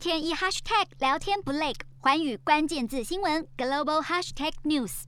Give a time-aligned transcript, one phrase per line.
[0.00, 5.02] 天一 hashtag 聊天不累，环宇关键字新闻 global hashtag news。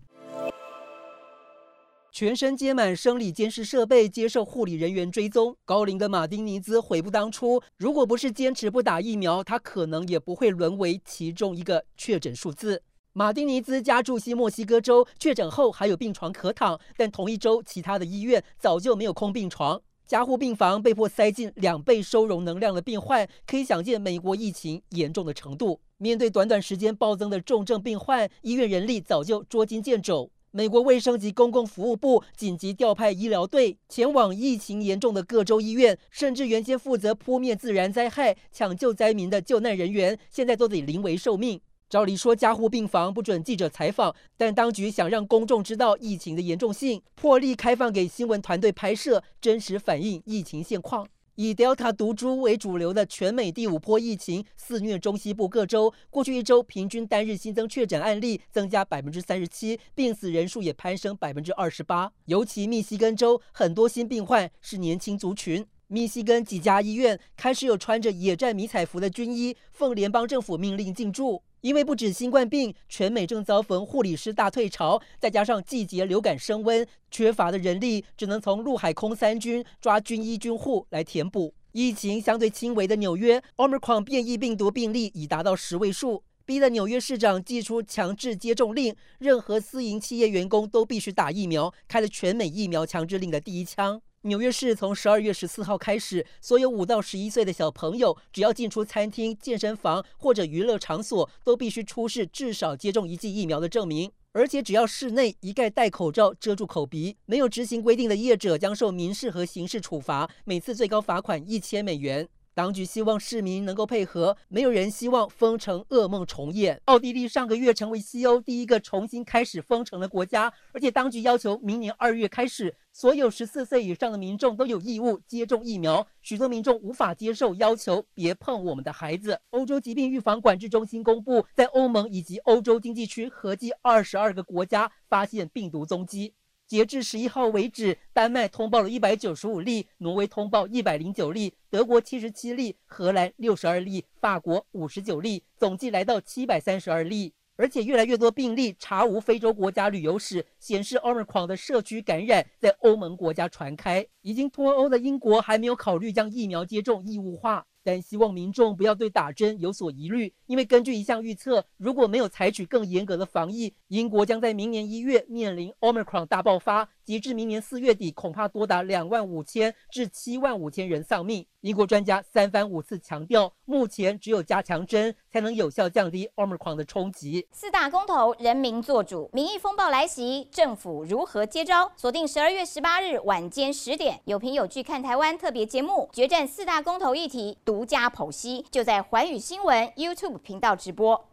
[2.11, 5.57] 全身接满生理监视设备，接受护理人员追踪。
[5.65, 12.83] 高龄的马丁尼兹悔不当初，如果不是坚持不打疫苗，他可能也不会沦为其中一个确诊数字。
[13.15, 19.81] 马丁尼兹家住西墨西哥州，确诊后还有病床可躺，但同一周其他的医院早就没有空病床。
[20.07, 25.81] 加护病房被迫塞进两倍收容能量的病患，可以想见美国疫情严重的程度。
[25.99, 30.31] 面对短短时间暴增的重症病患，医院人力早就捉襟见肘。
[30.51, 41.59] 美国卫生及公共服务部紧急调派医疗队前往疫情严重的各州医院，甚至原先负责扑灭自然灾害、抢救灾民的救难人员，现在都得临危受命。
[41.93, 51.07] 照理说，加护病房不准记者采访，但当局想让公众知道疫情的严重性，破例开放给新闻团队拍摄，真实反映疫情现况。
[51.35, 62.11] 以 Delta 毒株为主流的全美第五波疫情肆虐中西部各州，过去一周平均单日新增确诊案例增加百分之三十七，病死人数也攀升百分之二十八。
[62.25, 65.67] 尤其密西根州很多新病患是年轻族群。
[65.89, 81.55] 密西根几家医院开始有穿着野战迷彩服的军医奉联邦政府命令进驻，因为不止新冠病，全美正遭逢护理师大退潮，再加上季节流感升温，缺乏的人力只能从陆海空三军抓军医军护来填补。
[81.71, 94.03] 疫情相对轻微的纽约，Omicron 变异病毒病例已达到十位数，逼得纽约市长祭出强制接种令，任何私营企业员工都必须打疫苗，开了全美疫苗强制令的第一枪。
[94.25, 104.13] 纽约市从十二月十四号开始，所有五到十一岁的小朋友，只要进出餐厅、健身房或者娱乐场所，都必须出示至少接种一剂疫苗的证明。
[104.31, 112.29] 而且，只要室内一概戴口罩遮住口鼻，没有执行规定的业者将受民事和刑事处罚，每次最高罚款一千美元。
[112.55, 116.79] 当局希望市民能够配合，没有人希望封城噩梦重演。
[116.85, 126.07] 奥地利上个月成为西欧第一个重新开始封城的国家，而且当局要求明年二月开始，所有十四岁以上的民众都有义务接种疫苗。
[126.21, 129.41] 许多民众无法接受要求，别碰我们的孩子。
[129.51, 136.35] 欧洲疾病预防管制中心公布，在欧盟以及欧洲经济区合计二十二个国家发现病毒踪迹。
[136.73, 147.35] 截至十一号为止，丹麦通报了一百九十五例，挪威通报一百零九例，德国七十七例，荷兰六十二例，法国五十九例，总计来到七百三十二例。
[147.57, 154.07] 而且越来越多病例查无非洲国家旅游史，显示奥密克戎的社区感染在欧盟国家传开。
[154.23, 157.67] 已经脱欧的英国还没有考虑将疫苗接种义务化。
[157.85, 171.47] 但希望民众不要对打针有所疑虑，因为根据一项预测，如果没有采取更严格的防疫，英国将在明年一月面临 Omicron 大爆发，截至明年四月底，恐怕多达两万五千至七万五千人丧命。
[171.63, 177.47] 英国专家三番五次强调，目前只有加强针才能有效降低 Omicron 的冲击。
[177.53, 181.93] 四大公投，人民做主，民意风暴来袭，政府如何接招？
[181.97, 187.57] 锁定十二月十八日晚间十点，有凭有据看台湾特别节目，决战四大公投议题。
[187.73, 191.32] 独家剖析，就在环宇新闻 YouTube 频道直播。